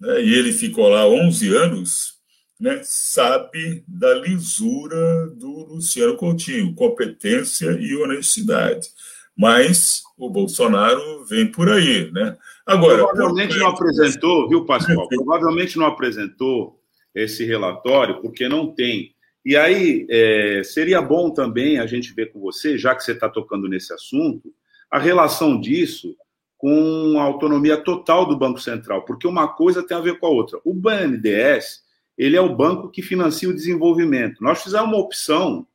[0.00, 2.14] né, e ele ficou lá 11 anos,
[2.58, 8.88] né, sabe da lisura do Luciano Coutinho, competência e honestidade.
[9.36, 12.36] Mas o Bolsonaro vem por aí, né?
[12.66, 15.08] Agora, provavelmente não apresentou, viu, Pascoal?
[15.08, 16.78] provavelmente não apresentou
[17.14, 22.40] esse relatório porque não tem e aí, é, seria bom também a gente ver com
[22.40, 24.52] você, já que você está tocando nesse assunto,
[24.90, 26.14] a relação disso
[26.60, 30.30] com a autonomia total do Banco Central, porque uma coisa tem a ver com a
[30.30, 30.60] outra.
[30.62, 31.82] O BNDES,
[32.18, 34.44] ele é o banco que financia o desenvolvimento.
[34.44, 35.66] Nós fizemos uma opção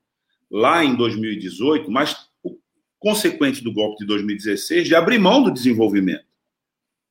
[0.50, 2.30] lá em 2018, mas
[3.00, 6.24] consequente do golpe de 2016, de abrir mão do desenvolvimento.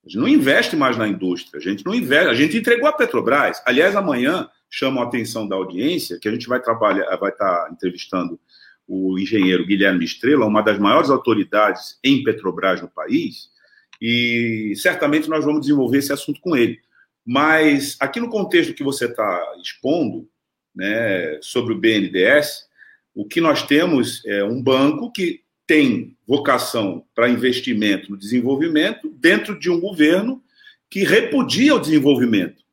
[0.05, 2.93] A gente não investe mais na indústria, a gente não investe, a gente entregou a
[2.93, 3.61] Petrobras.
[3.65, 8.39] Aliás, amanhã chamam a atenção da audiência, que a gente vai trabalhar, vai estar entrevistando
[8.87, 13.53] o engenheiro Guilherme Estrela, uma das maiores autoridades em Petrobras no país,
[14.01, 16.79] e certamente nós vamos desenvolver esse assunto com ele.
[17.25, 20.29] Mas aqui no contexto que você está expondo,
[20.75, 22.65] né, sobre o BNDES,
[23.13, 29.57] o que nós temos é um banco que tem vocação para investimento no desenvolvimento dentro
[29.57, 30.43] de um governo
[30.89, 32.65] que repudia o desenvolvimento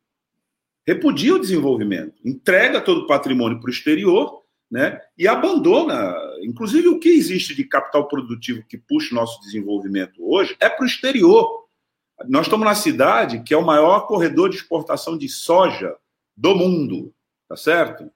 [0.87, 4.41] repudia o desenvolvimento, entrega todo o patrimônio para o exterior
[4.72, 6.16] né, e abandona.
[6.40, 10.82] Inclusive, o que existe de capital produtivo que puxa o nosso desenvolvimento hoje é para
[10.82, 11.66] o exterior.
[12.26, 15.94] Nós estamos na cidade que é o maior corredor de exportação de soja
[16.35, 17.12] do mundo,
[17.46, 18.11] tá certo?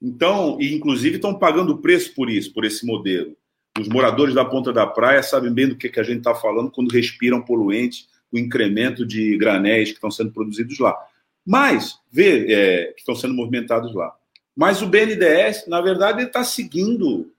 [0.00, 3.36] Então, e inclusive estão pagando preço por isso, por esse modelo.
[3.78, 6.70] Os moradores da ponta da praia sabem bem do que, que a gente está falando
[6.70, 10.96] quando respiram poluentes, o incremento de granéis que estão sendo produzidos lá.
[11.44, 14.17] Mas, vê, é, que estão sendo movimentados lá.
[14.58, 17.32] Mas o BNDES, na verdade, está seguindo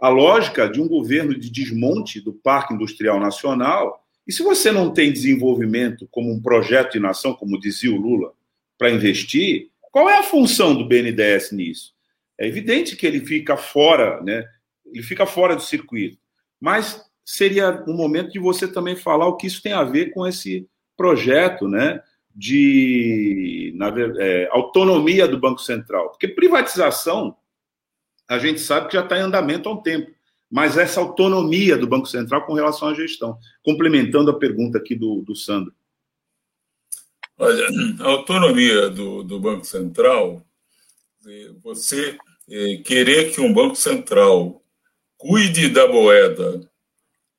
[0.00, 4.04] a lógica de um governo de desmonte do Parque Industrial Nacional.
[4.26, 8.32] E se você não tem desenvolvimento como um projeto de nação, como dizia o Lula,
[8.76, 11.94] para investir, qual é a função do BNDES nisso?
[12.36, 14.44] É evidente que ele fica fora, né?
[14.92, 16.18] Ele fica fora do circuito.
[16.60, 20.26] Mas seria um momento de você também falar o que isso tem a ver com
[20.26, 22.02] esse projeto, né?
[22.34, 26.10] De na, é, autonomia do Banco Central.
[26.10, 27.36] Porque privatização
[28.28, 30.12] a gente sabe que já está em andamento há um tempo.
[30.48, 33.36] Mas essa autonomia do Banco Central com relação à gestão.
[33.64, 35.74] Complementando a pergunta aqui do, do Sandro.
[37.36, 37.66] Olha,
[38.00, 40.44] a autonomia do, do Banco Central,
[41.62, 44.62] você é, querer que um Banco Central
[45.16, 46.70] cuide da moeda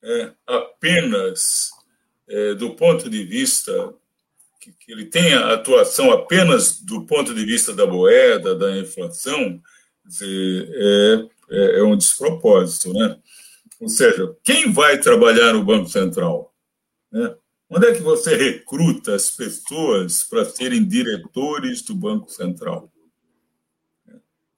[0.02, 1.70] é, apenas
[2.28, 3.94] é, do ponto de vista
[4.62, 9.60] que, que, ele tenha atuação apenas do ponto de vista da moeda, da inflação,
[10.06, 13.18] dizer, é, é, é um despropósito, né?
[13.80, 16.54] Ou seja, quem vai trabalhar no Banco Central?
[17.10, 17.34] Né?
[17.68, 22.92] Onde é que você recruta as pessoas para serem diretores do Banco Central?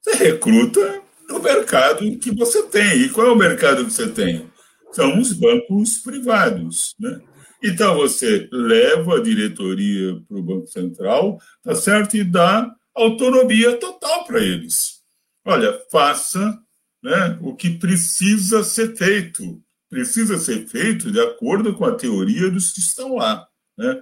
[0.03, 3.01] Você recruta no mercado que você tem.
[3.01, 4.51] E qual é o mercado que você tem?
[4.93, 6.95] São os bancos privados.
[7.01, 7.23] Né?
[7.67, 12.15] Então, você leva a diretoria para o Banco Central, tá certo?
[12.15, 15.01] E dá autonomia total para eles.
[15.47, 16.61] Olha, faça
[17.03, 19.63] né, o que precisa ser feito.
[19.89, 23.49] Precisa ser feito de acordo com a teoria dos que estão lá.
[23.79, 23.99] Né?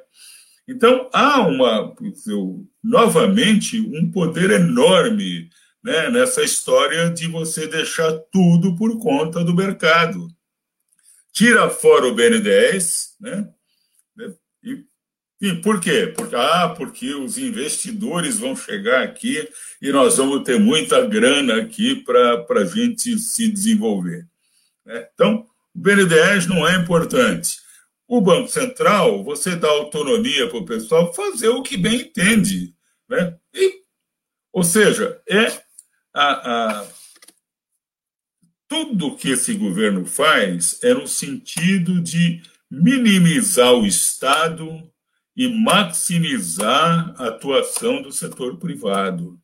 [0.67, 1.95] Então, há uma,
[2.83, 5.49] novamente, um poder enorme
[5.85, 10.27] né, nessa história de você deixar tudo por conta do mercado.
[11.33, 13.49] Tira fora o BNDES, né,
[14.63, 14.85] e,
[15.41, 16.13] e por quê?
[16.17, 19.49] Porque, ah, porque os investidores vão chegar aqui
[19.81, 24.27] e nós vamos ter muita grana aqui para a gente se desenvolver.
[24.85, 25.09] Né?
[25.15, 27.59] Então, o BNDES não é importante.
[28.07, 32.75] O Banco Central, você dá autonomia para o pessoal fazer o que bem entende.
[33.09, 33.37] Né?
[33.55, 33.83] E,
[34.53, 35.47] ou seja, é
[36.15, 36.87] a, a,
[38.73, 44.91] tudo que esse governo faz é no sentido de minimizar o Estado
[45.37, 49.39] e maximizar a atuação do setor privado.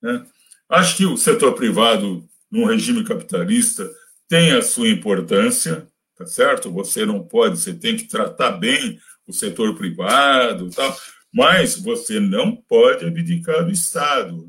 [0.00, 0.24] Né?
[0.68, 3.90] Acho que o setor privado, num regime capitalista,
[4.28, 6.70] tem a sua importância, tá certo?
[6.70, 8.96] Você não pode, você tem que tratar bem
[9.26, 10.96] o setor privado, tal,
[11.34, 14.48] mas você não pode abdicar do Estado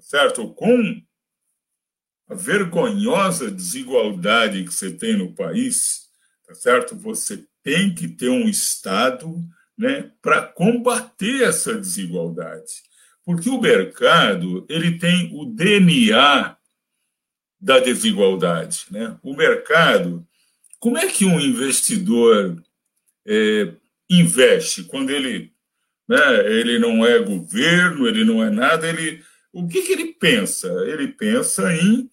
[0.00, 0.52] certo?
[0.54, 1.00] Com
[2.30, 6.02] a vergonhosa desigualdade que você tem no país,
[6.46, 6.94] tá certo?
[6.94, 9.42] Você tem que ter um Estado
[9.76, 12.70] né, para combater essa desigualdade.
[13.24, 16.56] Porque o mercado ele tem o DNA
[17.60, 18.86] da desigualdade.
[18.90, 19.18] Né?
[19.22, 20.26] O mercado,
[20.78, 22.62] como é que um investidor
[23.26, 23.72] é,
[24.08, 25.52] investe quando ele,
[26.08, 30.68] né, ele não é governo, ele não é nada, ele o que, que ele pensa?
[30.86, 32.08] Ele pensa em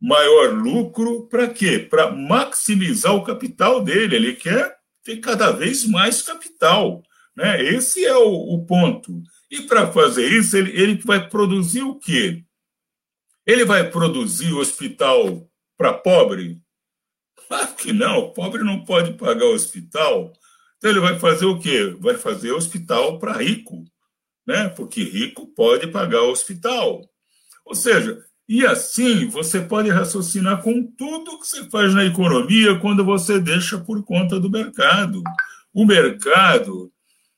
[0.00, 1.78] maior lucro para quê?
[1.78, 4.16] Para maximizar o capital dele.
[4.16, 7.02] Ele quer ter cada vez mais capital.
[7.36, 7.62] Né?
[7.64, 9.22] Esse é o, o ponto.
[9.50, 12.44] E para fazer isso, ele, ele vai produzir o quê?
[13.46, 16.60] Ele vai produzir hospital para pobre?
[17.46, 20.32] Claro que não, o pobre não pode pagar hospital.
[20.76, 21.96] Então ele vai fazer o quê?
[21.98, 23.84] Vai fazer hospital para rico
[24.48, 24.66] né?
[24.70, 27.02] porque rico pode pagar hospital.
[27.66, 33.04] Ou seja, e assim você pode raciocinar com tudo que você faz na economia quando
[33.04, 35.22] você deixa por conta do mercado.
[35.74, 36.90] O mercado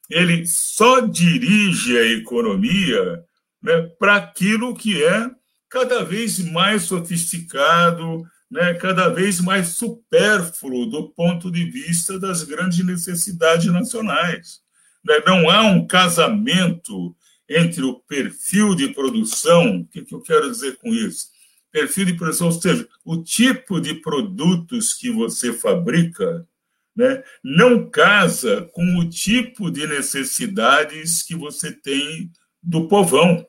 [0.09, 3.24] ele só dirige a economia
[3.62, 5.30] né, para aquilo que é
[5.68, 12.85] cada vez mais sofisticado, né, cada vez mais supérfluo do ponto de vista das grandes
[12.85, 14.61] necessidades nacionais.
[15.05, 15.20] Né?
[15.26, 17.14] Não há um casamento
[17.51, 21.30] entre o perfil de produção, o que, eu quero dizer com isso?
[21.72, 26.46] Perfil de produção, ou seja, o tipo de produtos que você fabrica,
[26.94, 32.30] né, não casa com o tipo de necessidades que você tem
[32.62, 33.44] do povão.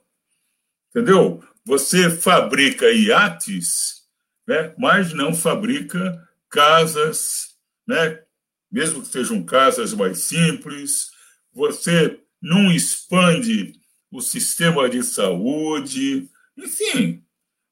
[0.90, 1.44] Entendeu?
[1.64, 4.02] Você fabrica iates,
[4.48, 7.56] né, mas não fabrica casas,
[7.88, 8.20] né,
[8.72, 11.12] mesmo que sejam casas mais simples,
[11.54, 13.80] você não expande
[14.12, 17.24] o sistema de saúde, enfim.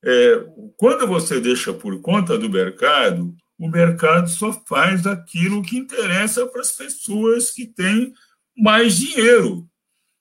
[0.04, 0.46] É,
[0.78, 6.62] quando você deixa por conta do mercado, o mercado só faz aquilo que interessa para
[6.62, 8.14] as pessoas que têm
[8.58, 9.68] mais dinheiro.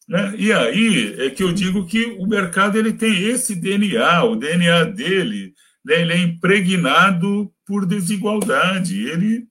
[0.09, 0.35] Né?
[0.37, 4.85] E aí é que eu digo que o mercado ele tem esse DNA, o DNA
[4.85, 5.55] dele,
[5.85, 6.01] né?
[6.01, 9.07] ele é impregnado por desigualdade.
[9.07, 9.47] Ele,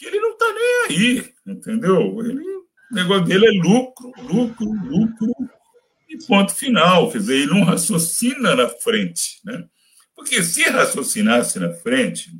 [0.00, 2.24] ele não está nem aí, entendeu?
[2.24, 5.32] Ele, o negócio dele é lucro, lucro, lucro,
[6.26, 7.10] ponto final.
[7.10, 9.40] Quer dizer, ele não raciocina na frente.
[9.44, 9.64] Né?
[10.14, 12.30] Porque se raciocinasse na frente,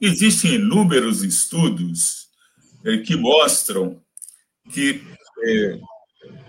[0.00, 2.28] existem inúmeros estudos
[2.84, 4.02] é, que mostram
[4.72, 5.02] que
[5.44, 5.80] é,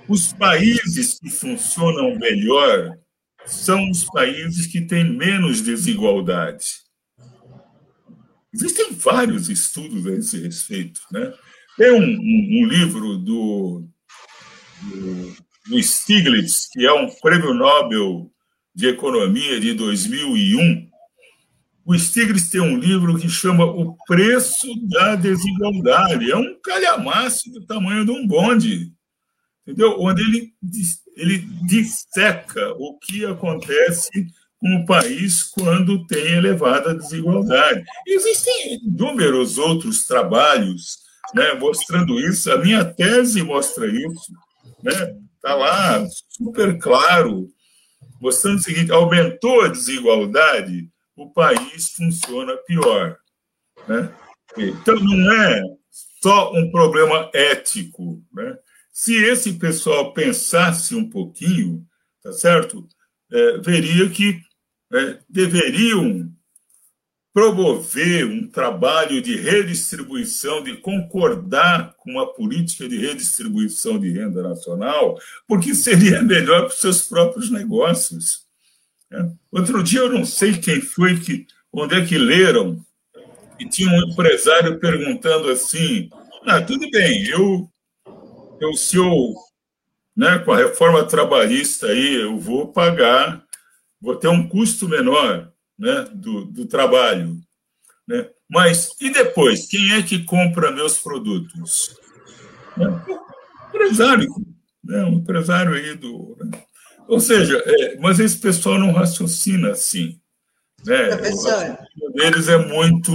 [0.07, 2.97] os países que funcionam melhor
[3.45, 6.65] são os países que têm menos desigualdade.
[8.53, 11.01] Existem vários estudos a esse respeito.
[11.11, 11.33] Né?
[11.77, 13.87] Tem um, um, um livro do,
[14.81, 15.35] do,
[15.69, 18.29] do Stiglitz, que é um prêmio Nobel
[18.73, 20.89] de Economia de 2001.
[21.85, 26.31] O Stiglitz tem um livro que chama O Preço da Desigualdade.
[26.31, 28.91] É um calhamaço do tamanho de um bonde
[29.69, 29.95] entendeu?
[29.99, 30.53] Onde ele,
[31.15, 34.09] ele disseca o que acontece
[34.57, 37.83] com o país quando tem elevada desigualdade.
[38.07, 40.97] Existem inúmeros outros trabalhos
[41.33, 42.51] né, mostrando isso.
[42.51, 44.33] A minha tese mostra isso.
[44.83, 45.15] Né?
[45.41, 47.49] Tá lá, super claro,
[48.21, 53.17] mostrando o seguinte: aumentou a desigualdade, o país funciona pior.
[53.87, 54.13] Né?
[54.57, 55.61] Então, não é
[56.21, 58.21] só um problema ético.
[58.33, 58.57] Né?
[58.91, 61.85] Se esse pessoal pensasse um pouquinho,
[62.21, 62.87] tá certo?
[63.31, 64.41] É, veria que
[64.91, 66.29] é, deveriam
[67.39, 75.17] promover um trabalho de redistribuição, de concordar com uma política de redistribuição de renda nacional,
[75.47, 78.45] porque seria melhor para os seus próprios negócios.
[79.09, 79.31] Né?
[79.49, 82.85] Outro dia eu não sei quem foi que, onde é que leram,
[83.57, 86.09] e tinha um empresário perguntando assim:
[86.45, 87.71] ah, tudo bem, eu
[88.59, 89.33] eu, se eu,
[90.13, 93.41] né, com a reforma trabalhista aí, eu vou pagar,
[94.01, 95.49] vou ter um custo menor
[95.79, 97.39] né, do, do trabalho.
[98.05, 98.29] Né?
[98.49, 99.65] Mas e depois?
[99.67, 101.95] Quem é que compra meus produtos?
[102.75, 102.87] Né?
[102.87, 104.35] Um empresário,
[104.83, 105.03] né?
[105.05, 106.35] um empresário aí do.
[106.39, 106.63] Né?
[107.07, 110.19] Ou seja, é, mas esse pessoal não raciocina assim.
[110.85, 111.15] Né?
[111.15, 111.77] Professor.
[112.01, 113.13] O deles é muito,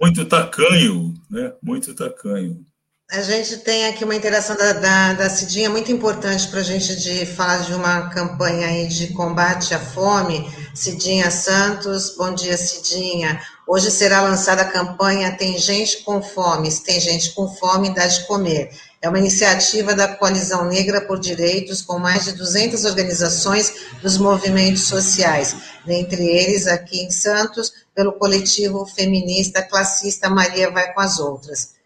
[0.00, 1.52] muito tacanho, né?
[1.62, 2.64] muito tacanho.
[3.12, 6.96] A gente tem aqui uma interação da, da, da Cidinha muito importante para a gente
[6.96, 10.50] de falar de uma campanha aí de combate à fome.
[10.74, 13.38] Cidinha Santos, bom dia, Cidinha.
[13.66, 18.06] Hoje será lançada a campanha Tem Gente com Fome, se tem gente com fome, dá
[18.06, 18.70] de comer.
[19.02, 24.84] É uma iniciativa da Coalizão Negra por Direitos, com mais de 200 organizações dos movimentos
[24.84, 25.54] sociais,
[25.84, 31.81] dentre eles aqui em Santos, pelo coletivo feminista classista Maria Vai com as Outras.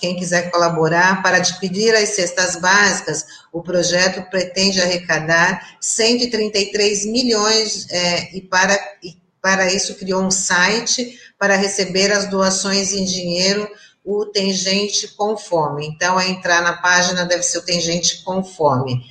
[0.00, 8.34] Quem quiser colaborar para adquirir as cestas básicas, o projeto pretende arrecadar 133 milhões é,
[8.34, 13.68] e, para, e para isso criou um site para receber as doações em dinheiro,
[14.02, 15.86] o Tem Gente com Fome.
[15.86, 19.04] Então, é entrar na página, deve ser o Tem Gente com Fome.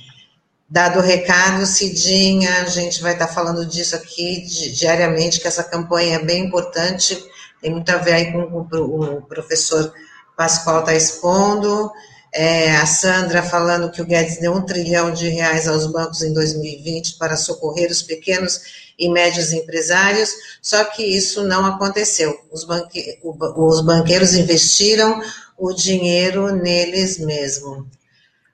[0.68, 4.44] Dado o recado, Cidinha, a gente vai estar falando disso aqui
[4.74, 7.16] diariamente, que essa campanha é bem importante,
[7.62, 9.92] tem muito a ver aí com o professor
[10.38, 11.90] Pascoal está expondo,
[12.32, 16.32] é, a Sandra falando que o Guedes deu um trilhão de reais aos bancos em
[16.32, 20.30] 2020 para socorrer os pequenos e médios empresários,
[20.62, 22.38] só que isso não aconteceu.
[22.52, 25.20] Os, banque, os banqueiros investiram
[25.58, 27.84] o dinheiro neles mesmos.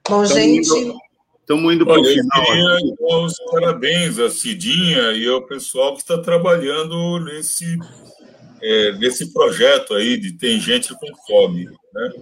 [0.09, 0.95] Bom, estamos gente.
[1.41, 2.45] estamos indo para o final.
[2.99, 7.77] Eu os parabéns à Cidinha e ao pessoal que está trabalhando nesse
[8.65, 11.65] é, desse projeto aí de Tem Gente com Fome.
[11.65, 12.13] Né?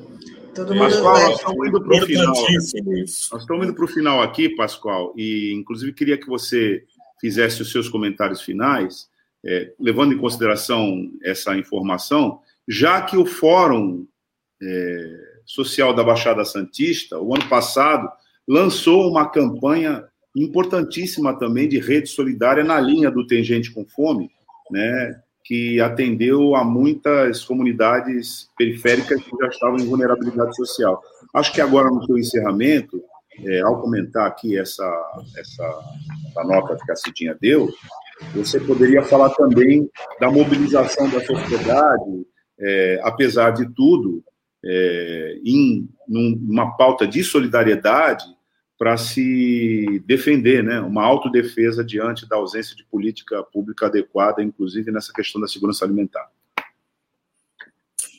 [0.53, 2.35] Todo mundo Pascoal, nós estamos indo para o final.
[2.35, 6.83] Nós estamos indo para o final aqui, Pascoal, e inclusive queria que você
[7.21, 9.07] fizesse os seus comentários finais,
[9.45, 14.05] é, levando em consideração essa informação, já que o Fórum
[14.61, 18.09] é, Social da Baixada Santista, o ano passado,
[18.45, 24.29] lançou uma campanha importantíssima também de rede solidária na linha do Tem Gente com Fome,
[24.69, 25.23] né?
[25.43, 31.01] Que atendeu a muitas comunidades periféricas que já estavam em vulnerabilidade social.
[31.33, 33.01] Acho que agora, no seu encerramento,
[33.45, 34.85] é, ao comentar aqui essa,
[35.37, 35.79] essa,
[36.29, 37.69] essa nota que a Cidinha deu,
[38.33, 39.89] você poderia falar também
[40.19, 42.25] da mobilização da sociedade,
[42.59, 44.23] é, apesar de tudo,
[44.63, 48.23] é, em uma pauta de solidariedade
[48.77, 50.79] para se defender, né?
[50.79, 56.29] uma autodefesa diante da ausência de política pública adequada, inclusive nessa questão da segurança alimentar.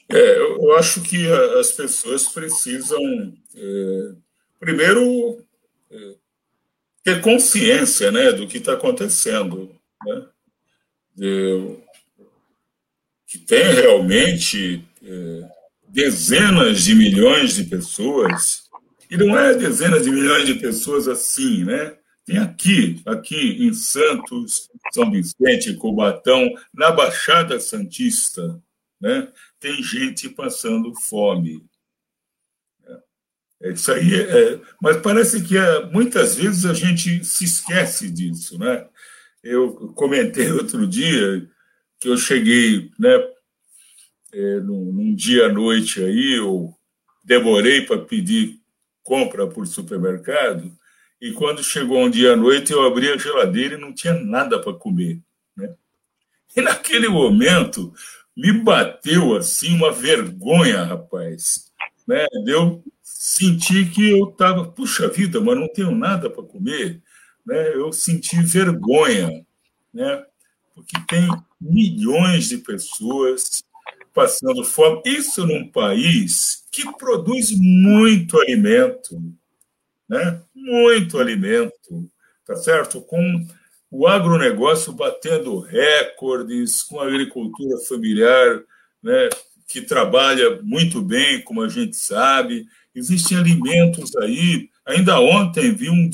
[0.09, 1.27] É, eu acho que
[1.59, 4.15] as pessoas precisam é,
[4.65, 5.45] primeiro,
[5.91, 6.15] é,
[7.03, 9.71] ter consciência né, do que está acontecendo.
[10.07, 10.27] Né?
[11.15, 11.77] De,
[13.27, 15.49] que tem realmente é,
[15.89, 18.64] dezenas de milhões de pessoas,
[19.15, 21.97] e não é dezenas de milhões de pessoas assim, né?
[22.25, 28.61] Tem aqui, aqui em Santos, São Vicente, Cubatão, na Baixada Santista,
[29.01, 29.33] né?
[29.61, 31.65] Tem gente passando fome.
[33.63, 38.59] É, isso aí, é, mas parece que é, muitas vezes a gente se esquece disso,
[38.59, 38.85] né?
[39.45, 41.49] Eu comentei outro dia
[42.01, 43.15] que eu cheguei, né,
[44.33, 46.75] é, num, num dia à noite aí, eu
[47.23, 48.64] demorei para pedir
[49.05, 50.77] compra por supermercado,
[51.21, 54.59] e quando chegou um dia à noite, eu abri a geladeira e não tinha nada
[54.59, 55.21] para comer.
[55.57, 55.73] Né?
[56.57, 57.95] E naquele momento,
[58.37, 61.73] me bateu assim uma vergonha, rapaz.
[62.07, 62.27] Né?
[62.47, 67.01] Eu senti que eu estava, puxa vida, mas não tenho nada para comer.
[67.47, 67.75] Né?
[67.75, 69.47] Eu senti vergonha,
[69.93, 70.25] né?
[70.75, 71.29] porque tem
[71.61, 73.63] milhões de pessoas
[74.13, 75.01] passando fome.
[75.07, 79.23] Isso num país que produz muito alimento,
[80.09, 80.43] né?
[80.53, 82.11] muito alimento,
[82.45, 83.01] tá certo?
[83.01, 83.47] Com
[83.89, 88.61] o agronegócio batendo recordes, com a agricultura familiar,
[89.01, 89.29] né?
[89.69, 92.67] que trabalha muito bem, como a gente sabe.
[92.93, 94.69] Existem alimentos aí.
[94.85, 96.11] Ainda ontem vi um,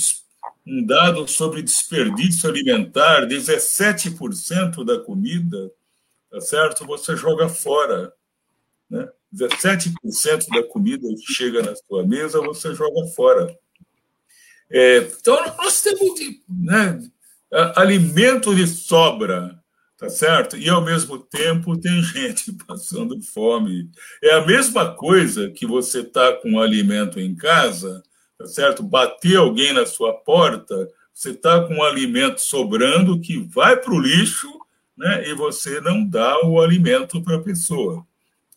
[0.67, 5.73] um dado sobre desperdício alimentar: 17% da comida,
[6.31, 6.87] tá certo?
[6.87, 8.13] Você joga fora.
[8.91, 9.09] Né?
[9.35, 13.57] 17% da comida que chega na sua mesa você joga fora.
[14.71, 17.01] É, então, nós temos né,
[17.75, 19.59] alimento de sobra,
[19.97, 20.57] tá certo?
[20.57, 23.91] E, ao mesmo tempo, tem gente passando fome.
[24.23, 28.03] É a mesma coisa que você tá com alimento em casa,
[28.39, 28.83] tá certo?
[28.83, 34.49] Bater alguém na sua porta, você tá com alimento sobrando que vai para o lixo,
[34.97, 35.29] né?
[35.29, 38.07] E você não dá o alimento para a pessoa.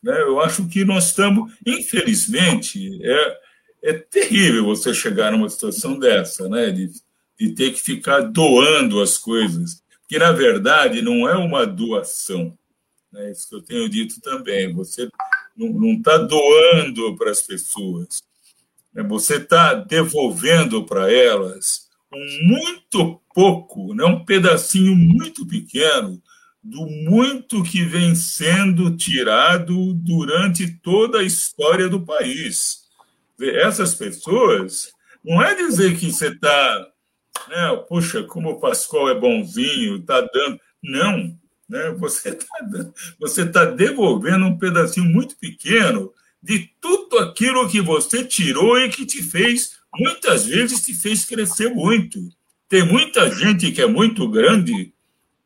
[0.04, 0.22] Né?
[0.22, 3.40] Eu acho que nós estamos, infelizmente, é,
[3.84, 6.70] é terrível você chegar numa situação dessa, né?
[6.72, 6.92] De,
[7.40, 12.56] de ter que ficar doando as coisas, que na verdade não é uma doação.
[13.12, 13.32] Né?
[13.32, 14.74] Isso que eu tenho dito também.
[14.74, 15.10] Você
[15.56, 18.24] não está doando para as pessoas,
[18.94, 19.04] né?
[19.04, 24.04] você está devolvendo para elas um muito pouco, né?
[24.06, 26.22] um pedacinho muito pequeno
[26.64, 32.84] do muito que vem sendo tirado durante toda a história do país
[33.42, 34.92] essas pessoas,
[35.24, 36.88] não é dizer que você está,
[37.50, 40.60] né, puxa, como o Pascoal é bonzinho, está dando.
[40.82, 41.38] Não,
[41.68, 42.48] né, você está
[43.20, 46.12] você tá devolvendo um pedacinho muito pequeno
[46.42, 51.70] de tudo aquilo que você tirou e que te fez, muitas vezes, te fez crescer
[51.70, 52.20] muito.
[52.68, 54.93] Tem muita gente que é muito grande,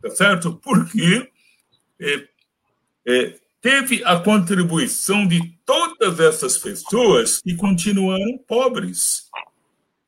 [0.10, 0.60] tá certo?
[0.64, 1.30] Porque
[2.00, 2.28] é,
[3.08, 9.24] é, teve a contribuição de todas essas pessoas que continuaram pobres.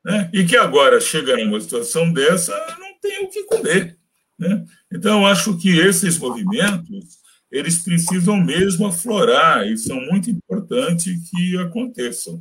[0.03, 0.29] Né?
[0.33, 3.97] E que agora chega numa situação dessa, não tem o que comer.
[4.37, 4.65] Né?
[4.91, 7.19] Então, acho que esses movimentos
[7.51, 12.39] eles precisam mesmo aflorar e são muito importantes que aconteçam.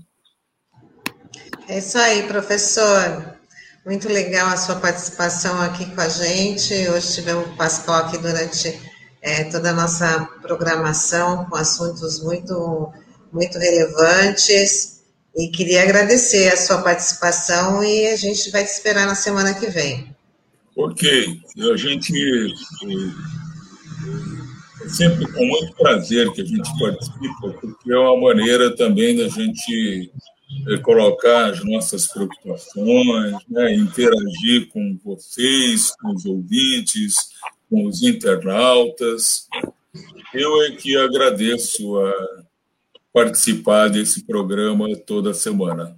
[1.67, 3.38] É isso aí, professor.
[3.89, 6.75] Muito legal a sua participação aqui com a gente.
[6.91, 8.79] Hoje tivemos o Pascoal aqui durante
[9.23, 12.93] é, toda a nossa programação com assuntos muito,
[13.33, 15.01] muito relevantes.
[15.35, 19.69] E queria agradecer a sua participação e a gente vai te esperar na semana que
[19.69, 20.15] vem.
[20.77, 21.41] Ok,
[21.73, 22.13] a gente
[24.85, 29.29] é sempre com muito prazer que a gente participa, porque é uma maneira também da
[29.29, 30.13] gente
[30.83, 37.31] colocar as nossas preocupações, né, interagir com vocês, com os ouvintes,
[37.71, 39.47] com os internautas.
[40.35, 42.13] Eu é que agradeço a
[43.13, 45.97] participar desse programa toda semana.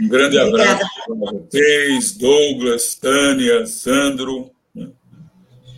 [0.00, 0.72] Um grande Obrigada.
[0.72, 4.88] abraço para vocês, Douglas, Tânia, Sandro né?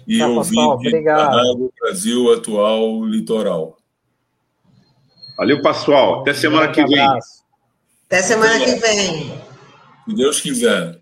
[0.06, 3.81] e tá, ouvinte da Rádio Brasil Atual Litoral.
[5.36, 6.20] Valeu, pessoal.
[6.20, 7.08] Até semana que vem.
[8.06, 9.34] Até semana que vem.
[10.08, 11.01] Se Deus quiser.